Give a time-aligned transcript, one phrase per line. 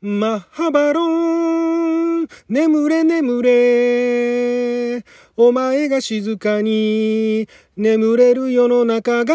[0.00, 5.04] マッハバロン、眠れ眠れ。
[5.36, 9.34] お前が静かに眠れる世の中が、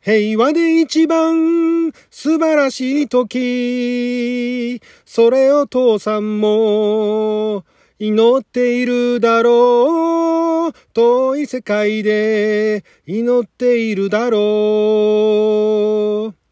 [0.00, 7.64] 平和で一番素晴らしい時、それを父さんも
[7.98, 10.72] 祈っているだろう。
[10.92, 16.43] 遠い世界で祈っているだろう。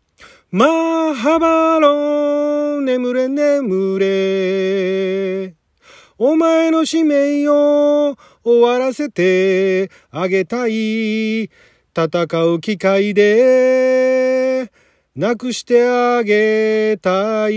[0.54, 5.54] マーハバロン、眠れ眠れ。
[6.18, 11.44] お前の使命を終わらせてあげたい。
[11.44, 11.50] 戦
[12.52, 14.70] う機会で、
[15.16, 17.52] なくしてあげたい。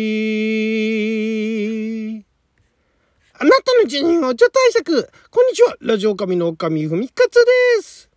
[3.38, 5.10] あなたの辞任をちょ対策。
[5.32, 5.76] こんにちは。
[5.82, 7.44] ラジオ神の神ふみかつ
[7.78, 8.15] です。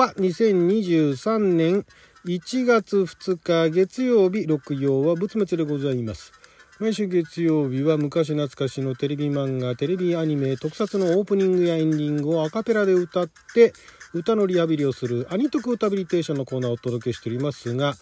[0.00, 1.84] は2023年
[2.24, 6.32] 1月2日月曜日、六曜は仏滅でございます。
[6.78, 13.74] 毎週月曜日は昔懐かしのテレビ漫画、テレビアニメ、特撮のオープニングやエンディングをアカペラで歌って、
[14.14, 17.92] 歌のリハビリをするアニトク歌ビリテーションのコーナーをお届けしておりますが、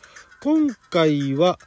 [0.41, 1.59] 今回は、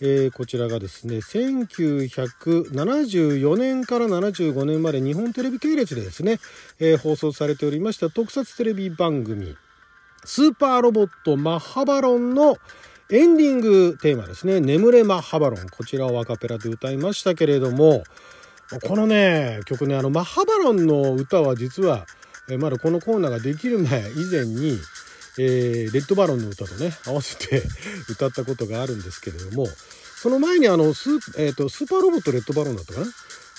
[0.00, 6.38] えー、こちらがですね、1974年から75年まで日本テレビ系列でですね、
[6.78, 9.56] えー、放送されておりました特撮テレビ番組、
[10.24, 12.56] スーパーロボットマッハバロンの
[13.10, 15.68] エンディングテーマですね、眠れマッハバロン。
[15.68, 18.04] こちらをアカペラで歌いましたけれども、
[18.86, 22.06] このね、曲ね、あの、マッハバロンの歌は実は、
[22.58, 24.78] まだこのコーナーができる前以前に、
[25.38, 27.62] えー、レッドバロンの歌とね合わせて
[28.10, 29.68] 歌ったことがあるんですけれども
[30.16, 33.06] その前にあのス,、えーと、スーパーロボットレッドバロンだったかな、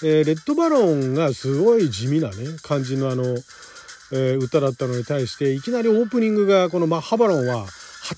[0.04, 3.36] えー、レッドバロンがすごい地味なね感じのあの、
[4.12, 7.68] え、歌だったのに対していきなりオープニングがこのマッハバロンははっ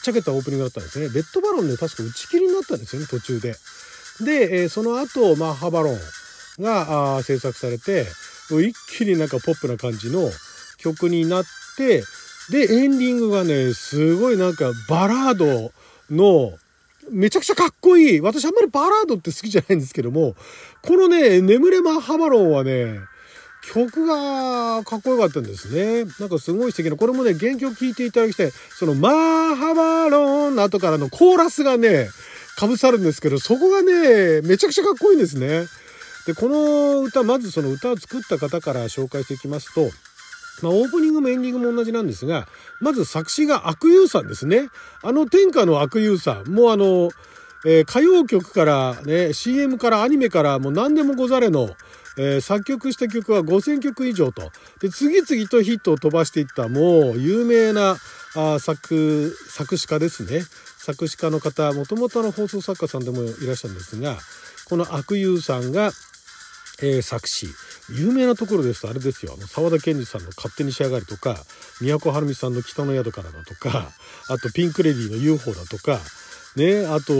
[0.01, 3.55] ちゃけたオープニングだったんですねレッドバロンで確か打ち切りになったんですよね途中で。
[4.21, 5.99] で、え、その後マッハバロン
[6.59, 8.05] が制作されて
[8.49, 10.29] 一気になんかポップな感じの
[10.77, 11.43] 曲になっ
[11.77, 12.03] て、
[12.51, 15.71] で、エンディングがね、すごいなんかバラード
[16.11, 16.51] の、
[17.09, 18.21] めちゃくちゃかっこいい。
[18.21, 20.35] 私あんまりバラードって好きじゃないんですけども、
[20.81, 22.99] このね、眠れマッハバロンはね、
[23.63, 26.05] 曲がかっこよかったんですね。
[26.19, 28.51] なんかすごい素敵な、これもね、原曲聴いていただきたい。
[28.77, 32.09] その、マーハバローンの後からのコーラスがね、
[32.57, 35.65] かぶさるんですけど、そこがね、めちゃくちゃかっこいいんですね。
[36.27, 39.89] で、この歌、まずその歌を作った方から紹介していきますと、
[40.61, 42.47] まあ、オープニングもエンディングも同じなんですが、
[42.79, 44.69] まず作詞が悪友さんですね。
[45.01, 46.53] あの天下の悪友さん。
[46.53, 47.09] もうあの、
[47.65, 51.69] えー、歌謡曲からね、CM からアニメからもう何でもござれの、
[52.17, 54.51] えー、作曲した曲は5000曲以上と。
[54.79, 57.97] で、次々とヒットを飛ばしていったもう有名な
[58.35, 60.41] あ作、作詞家ですね。
[60.77, 64.17] 作詞家の方、もともとの放送作家さんでもいらっしゃるんですが、
[64.65, 65.91] この悪友さんが、
[66.81, 67.47] えー、作詞。
[67.89, 71.37] 有名なところですとあれですよ、あの、沢田研二さんの勝手に仕上がるとか、
[71.81, 73.91] 都はるみさんの北の宿からだとか、
[74.29, 75.99] あとピンクレディーの UFO だとか、
[76.55, 77.13] ね、あと、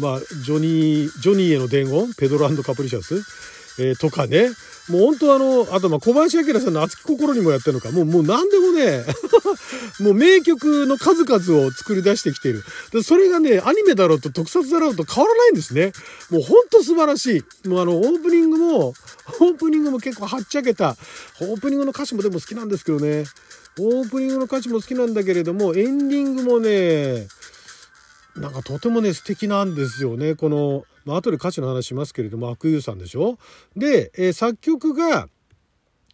[0.00, 3.22] まあ、ジョニー、ジョニーへの伝言、ペドロカプリシャス、
[3.78, 4.50] えー、とかね、
[4.88, 9.04] もう本当あの、あとまあ小林明さんの熱き心にもやってるのか、もう、もう何でもね、
[10.00, 12.64] もう名曲の数々を作り出してきている。
[13.02, 15.92] それがね、アニメだろうと特撮だろうと変わらないんですね。
[16.30, 17.68] もうほんと素晴らしい。
[17.68, 20.96] もうあの、オープニングも、オープニングも結構はっちゃけた。
[21.40, 23.24] オープニングの歌詞もでも好きなんですけどね。
[23.80, 27.28] オープニングの歌詞も好きなんだけれども、エンディングもね、
[28.36, 30.34] なんかとてもね、素敵なんですよね。
[30.34, 33.38] この、まあ、後で歌詞の話しますけれども、悪友さんでしょ？
[33.76, 35.28] で、えー、作曲が、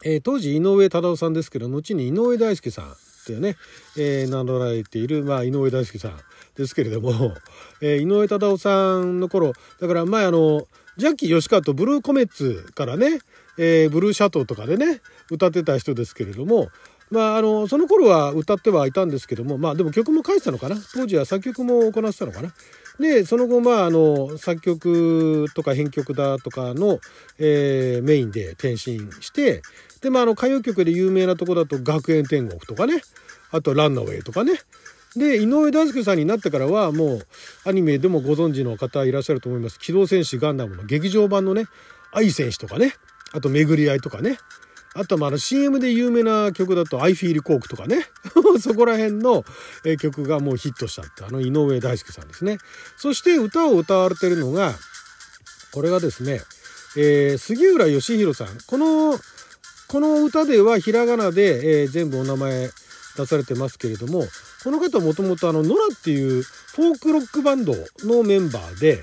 [0.05, 2.89] えー、当時井上忠夫さんですけど、後に井上大輔さんっ
[3.27, 3.57] ていうね、
[3.97, 6.19] えー、名乗られている、まあ、井上大輔さん
[6.57, 7.35] ですけれども、
[7.81, 13.19] えー、井上忠夫さんの頃、だから前あの、ジャッキー吉川とブルーコメッツからね、
[13.59, 15.01] えー、ブルーシャトーとかでね、
[15.31, 16.69] 歌ってた人ですけれども、
[17.11, 20.77] まあ、あの、その頃は歌ってはいたんですけども、まあでも曲も書いてたのかな？
[20.95, 22.53] 当時は作曲も行ってたのかな？
[22.99, 27.01] で、その後、まあ、あの、作曲とか編曲だとかの、
[27.39, 28.79] えー、メインで転身
[29.21, 29.63] して、
[30.01, 33.03] で、まあ、あの、歌謡曲で有名なとこだと、学園天国とかね、
[33.51, 34.61] あと、ランナウェイとかね。
[35.17, 37.27] で、井上大輔さんになってからは、もう、
[37.65, 39.81] アニメでもご存知の方いらっしゃると思います。
[39.81, 41.67] 機動戦士ガンダムの劇場版のね、
[42.13, 42.95] 愛戦士とかね、
[43.33, 44.39] あと、巡り合いとかね、
[44.95, 48.07] あとまあ CM で有名な曲だと I Feel Coke とかね。
[48.61, 49.45] そこら辺の
[50.01, 52.59] 曲がもうヒットしたってあの井上大輔さんですね。
[52.97, 54.75] そして歌を歌われてるのが
[55.73, 56.41] これがですね、
[56.97, 58.59] えー、杉浦義弘さん。
[58.67, 59.19] この
[59.89, 62.71] この歌ではひらがなで、えー、全部お名前
[63.17, 64.27] 出されてますけれども
[64.65, 69.03] この方はもともとあのノラっていうフォークロックバンドのメンバーで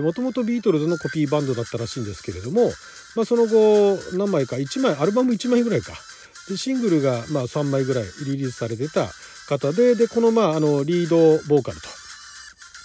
[0.00, 2.72] もともとビートルズのコピーバンドだったらしいんですけれども、
[3.16, 5.94] まあ、その後何枚か1枚アルバム1枚ぐらいか。
[6.48, 9.08] でシングルがま3枚ぐらいリリースされてた
[9.48, 11.16] 方ででこのまああのリード
[11.48, 11.88] ボーカルと。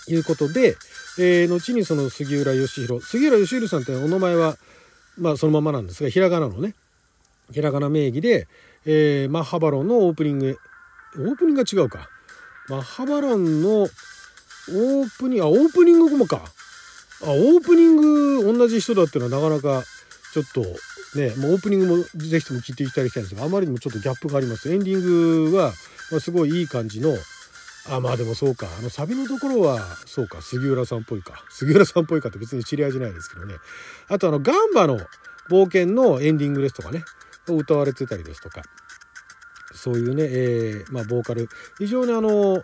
[0.08, 0.78] いうことで、
[1.20, 4.58] えー、後にその杉浦義弘杉浦義弘さんってお名前は
[5.18, 6.74] まあそのままなんですがひらがなのね。
[7.52, 8.48] ひらがな名義で、
[8.86, 10.58] えー、マッハバロンのオープニング。
[11.18, 12.10] オープニングが違うか。
[12.70, 16.42] マッハバロンのオープニングあオープニングもか。
[17.24, 17.96] あオープニン
[18.42, 19.86] グ同じ人だっていうのはなかなか
[20.34, 20.62] ちょっと
[21.18, 24.72] ねもうオープニングもぜひとも聞いていただきたいんですがあまりにもちょっとギャップがあります。
[24.72, 25.74] エンディングは、
[26.12, 27.16] まあ、すごいいい感じの
[27.90, 28.68] あまあでもそうか。
[28.80, 30.42] あのサビのところはそうか。
[30.42, 31.44] 杉浦さんっぽいか。
[31.50, 33.56] 杉浦さんっぽいかって別に知り合いじゃないですけどね。
[34.08, 35.00] あとあのガンバの
[35.50, 37.04] 冒険のエンディングですとかね。
[37.48, 38.62] 歌われてたりですとか。
[39.74, 41.50] そういうね、えー、まあ、ボーカル。
[41.80, 42.62] 非常にあの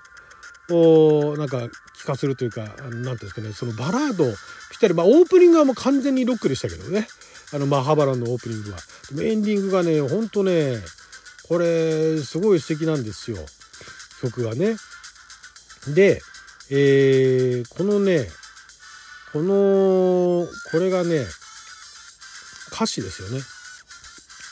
[0.69, 1.57] おなんか
[1.97, 3.53] 聞かせるというか何ていうんですかね。
[3.53, 7.07] そのバラードぴったり、まあ、オープニングはもう完全にロックでしたけどね。
[7.53, 8.77] あのマハバランのオープニングは。
[9.09, 10.77] でもエンディングがねほんとね
[11.47, 13.37] これすごい素敵なんですよ。
[14.21, 14.75] 曲がね。
[15.93, 16.21] で、
[16.69, 18.27] えー、このね
[19.31, 21.25] このこれがね
[22.73, 23.39] 歌詞ですよね。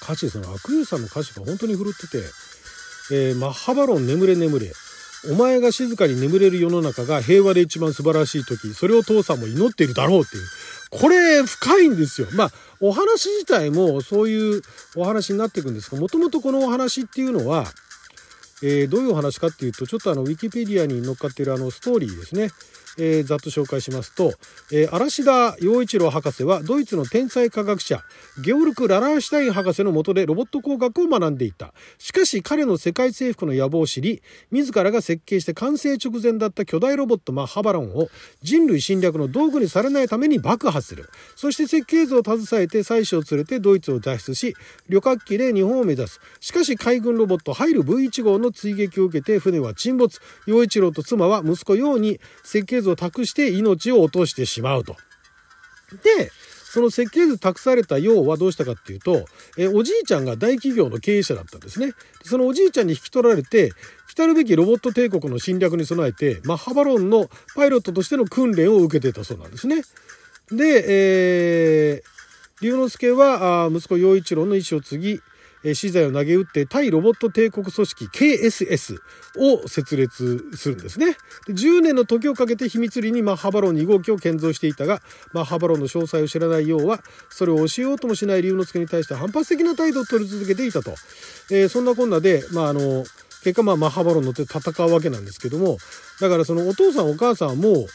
[0.04, 2.20] 歌詞その悪友さんの歌詞が本当に振るってて
[3.12, 4.72] 「えー、マッハバロン眠れ眠れ」
[5.32, 10.44] お前が静かに眠れる世の中が平和で一番素晴らしい時それを父さんも祈っているだろうっていう。
[10.92, 12.28] これ深いんですよ。
[12.34, 14.62] まあお話自体もそういう
[14.96, 17.66] お話になっていくんですがもともとこのお話っていうのは、
[18.64, 22.50] えー、どういうお話かっていうとちょっとあのウィキペディアに載っかってるあのストーリーですね。
[22.98, 24.34] えー、ざっと紹介しますと、
[24.72, 28.02] えー、嵐田洋一郎博士はドイツの天才科学者
[28.42, 31.74] ゲオルク・ララーシュタイン博士の下でロボット工学を学んでいた。
[31.98, 34.22] しかし彼の世界征服の野望を知り
[34.52, 38.08] 自らが設計して完成直前だった巨大ロボットマッハバロンを
[38.42, 41.10] 人類侵略の道具にされないために爆破する。
[41.36, 44.56] そして設計図を携えて妻子を連れてドイツを脱出し
[44.90, 46.20] 旅客機で日本を目指す。
[46.40, 50.20] しかし海軍ロボットハイル V1 号の追撃を受けて船は沈没。
[50.46, 54.96] 洋一郎と妻は息子洋に設計図を託して命を落としてしまうと。
[56.04, 56.32] で、
[56.76, 59.26] その設計図託された用はどうしたかっていうと、
[59.58, 61.94] えおじいちゃんが大企業の経営者だったんですね。
[62.24, 63.72] そのおじいちゃんに引き取られて、
[64.16, 69.84] 来るべきロボット帝国の侵略に備えて、マッハバロンのパイロットとしての訓練を受けてたそうなんですね。
[70.52, 75.20] で、えー、龍之介は息子陽一郎の意思を継ぎ、
[75.74, 79.00] 資材を投げ打って対ロボット帝国組織 KSS
[79.38, 81.18] を設立するんですね。
[81.48, 85.02] で10年の時をかけて秘密裏にマッハバロン2号機を建造していたが、
[85.34, 90.92] マッハバロンの詳細を知らないようは、それを教えようともしない龍之介に対して反発的な態度を取り続けていたと。
[91.50, 93.06] えー、そんなこんなで、まあ、あの、
[93.44, 95.78] 結果まあマッハバロン乗って戦うわけなんですけども、
[96.20, 97.88] だからそのお父さんお母さんも、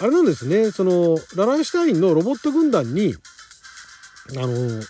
[0.00, 3.14] あれなんですね、その、ラランシュタインのロボット軍団に、
[4.36, 4.82] あの、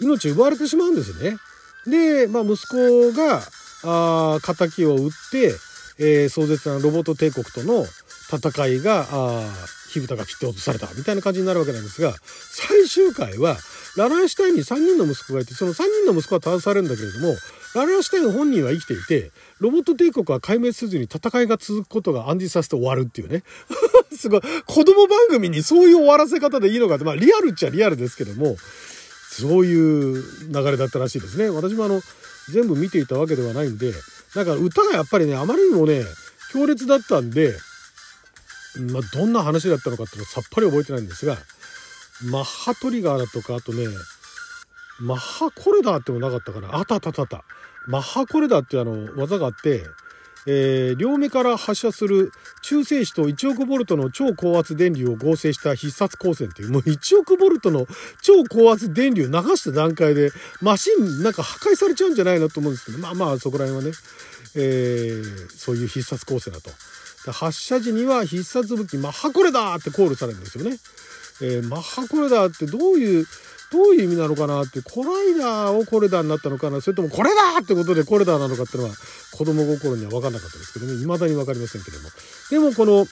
[0.00, 1.36] 命奪われてしまうんですね。
[1.86, 3.42] で、まあ、息子が、
[3.84, 5.54] あ敵を撃って、
[5.98, 7.84] えー、壮絶なロボット帝国との
[8.30, 9.06] 戦いが、
[9.90, 12.14] 火蓋が切って落とされたみたいな感じになるわけなんですが、
[12.50, 13.56] 最終回は、
[13.96, 17.34] ララーシュタインに3人の息子がいて、その3人の息子は倒されるんだけれども、
[17.74, 19.30] ララーシュタイン本人は生きていて、
[19.60, 23.42] ロボット帝国は壊滅せずに戦いが続くことが暗示させて終わるっていうね。
[24.16, 24.40] すごい。
[24.66, 28.56] 子供番組にそういう終わらせ方でいいのかって、まあリアルっちゃリアルですけども、
[29.40, 31.50] そういう流れだったらしいですね。
[31.50, 32.00] 私もあの、
[32.50, 33.92] 全部見ていたわけではないんで、
[34.34, 36.02] だか歌がやっぱりね、あまりにもね、
[36.52, 37.54] 強烈だったんで、
[38.92, 41.36] まあ、どんな話だったのかっていうのはさっぱり覚えてないんですが、
[42.24, 43.86] マッハトリガーだとか、あとね、
[45.00, 46.74] マッハコレダーってもなかったかな。
[46.74, 47.44] あったあったあったた。
[47.86, 49.84] マッハコレダーっていうあの技があって、
[50.46, 57.86] えー、両目から発射する中性子と1億ボルトの超高圧電流を合成した必殺光線っていう、もう1億ボルトの
[58.22, 60.30] 超高圧電流流した段階で、
[60.62, 63.96] マシンなんか破壊されちゃうんじゃないのと思うんですけど、まあまあそこら辺はね、
[64.54, 66.70] えー、そういう必殺光線だと。
[67.32, 70.78] 発射時には必殺武器マッハコレダーってコールされるんですよね。
[71.42, 73.26] えー、マッハコレダーってどういう
[73.72, 78.94] どういう意味なのかなって、コライダーをコレダーになったのかな、それともこれだってことでコレダーなのかっていうのは
[79.32, 82.08] 子供心には分かんなかったですけどね、未だに分かりませんけども。
[82.50, 83.06] でもこの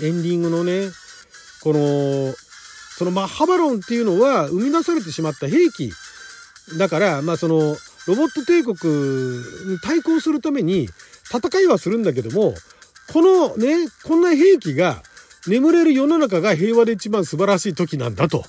[0.00, 0.90] エンディングのね、
[1.62, 2.34] この、
[2.96, 5.92] そのマッハバロンっていうのは生み出されてしまった兵器
[6.78, 8.74] だから、まあそのロボット帝国
[9.70, 10.88] に対抗するために
[11.30, 12.54] 戦いはするんだけども、
[13.12, 15.02] このね、こんな兵器が
[15.46, 18.44] 眠れる世の中が平和で一番素晴らしい時なんだと。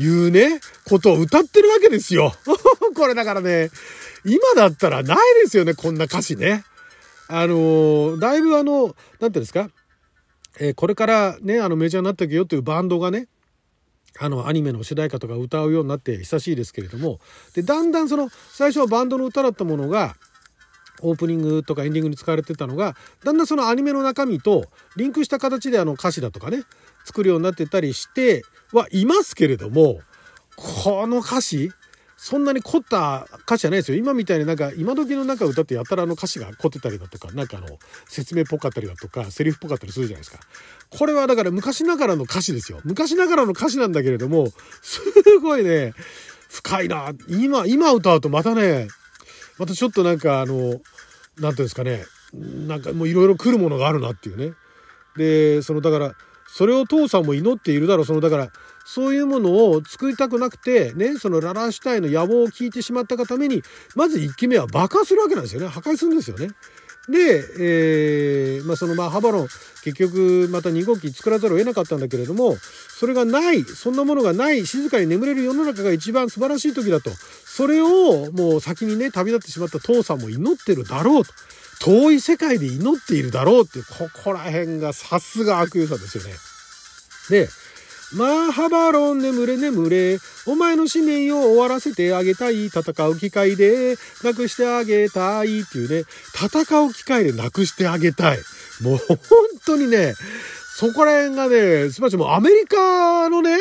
[0.00, 2.34] いうね、ことを歌ってるわけですよ。
[2.96, 3.70] これだからね、
[4.24, 6.64] 今だったらないですよね、こんな歌詞ね。
[7.28, 9.70] あのだいぶあの、なんていうんですか、
[10.58, 13.28] えー、これからね、あのメジャーになっていくよというバンドがね、
[14.18, 17.20] あのアニメの主題歌とか歌うようになって久しいですけれども
[17.54, 20.16] でだんだんその最初はバンドの歌だったものが
[21.02, 24.66] オープニングとかエンディングに使われてたのがだんだんそのアニメの中身と
[24.96, 26.64] リンクした形であの歌詞だとかね
[27.04, 28.42] 作るようになってたりして
[28.72, 30.00] はいますけれども
[30.56, 31.70] この歌詞
[32.22, 33.96] そんなに凝った歌詞じゃないですよ。
[33.96, 37.78] 今みたいになんか今時の中歌ってやたらの歌詞が凝ってたりだとか、なんかあの
[38.08, 40.38] 説明っぽかったりだとか、セリフっぽかったりするじゃないですか。
[40.90, 42.80] これはだから昔ながらの歌詞ですよ。
[42.84, 44.48] 昔ながらの歌詞なんだけれども、
[44.82, 45.00] す
[45.40, 45.94] ごいね、
[46.50, 47.12] 深いな。
[47.26, 48.88] 今、今歌うとまたね、
[49.58, 50.78] またちょっとなんかあの、なんてい
[51.38, 52.04] うんですかね、
[52.34, 54.52] なんかもういろいろ来るものがあるなっていうね。
[55.16, 56.14] で、そのだから、
[56.52, 58.04] それを父さんも祈っているだろう。
[58.04, 58.50] そのだから、
[58.84, 63.62] そういうものを作りたくなくて、ね、そのララシュタインの野望を聞いてしまったがために、
[63.94, 65.68] まず1期目は爆破するわけなんですよね。
[65.68, 66.48] 破壊するんですよね。
[67.10, 69.48] で、えー、まあ、そのまあハバロン
[69.82, 81.32] 結局また2号機作らざるを得なかったんだけれどもそれがないそんなものがない静かに眠れる世の中が一番素晴らしい時だとそれをもう先にね旅立ってしまった父さんも祈ってるだろうと
[81.80, 86.32] 遠い世界で祈っているだろうっていうここら辺がさすが悪友さですよね。
[87.30, 87.48] で
[88.12, 90.18] マーハバロン眠れ眠れ。
[90.46, 92.66] お前の使命を終わらせてあげたい。
[92.66, 96.04] 戦う機会でなくしてあげたいっていうね。
[96.34, 98.38] 戦う機会でなくしてあげたい。
[98.82, 99.16] もう本
[99.64, 100.14] 当にね、
[100.76, 102.16] そこら辺がね、すばらしい。
[102.16, 103.56] もうアメリカのね、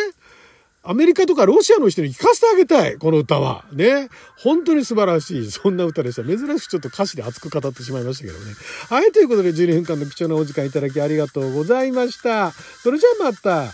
[0.81, 2.97] アメリカとかロシアの人に聞かせてあげたい。
[2.97, 3.65] この歌は。
[3.73, 4.09] ね。
[4.37, 5.51] 本当に素晴らしい。
[5.51, 6.23] そんな歌でした。
[6.23, 8.53] 珍しくちょっと歌詞で熱く語ってしまいましたけどね。
[8.89, 9.11] はい。
[9.11, 12.51] ということで12分間の貴重なお時間いただきありがとうございました。
[12.51, 13.73] それじゃあまた。